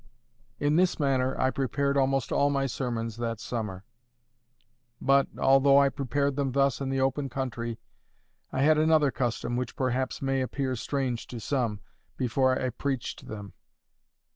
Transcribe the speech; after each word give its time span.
In 0.59 0.77
this 0.77 0.99
manner 0.99 1.39
I 1.39 1.51
prepared 1.51 1.95
almost 1.95 2.31
all 2.31 2.49
my 2.49 2.65
sermons 2.65 3.17
that 3.17 3.39
summer. 3.39 3.85
But, 4.99 5.27
although 5.37 5.77
I 5.77 5.89
prepared 5.89 6.35
them 6.35 6.53
thus 6.53 6.81
in 6.81 6.89
the 6.89 6.99
open 6.99 7.29
country, 7.29 7.77
I 8.51 8.63
had 8.63 8.79
another 8.79 9.11
custom, 9.11 9.55
which 9.57 9.75
perhaps 9.75 10.19
may 10.19 10.41
appear 10.41 10.75
strange 10.75 11.27
to 11.27 11.39
some, 11.39 11.81
before 12.17 12.59
I 12.59 12.71
preached 12.71 13.27
them. 13.27 13.53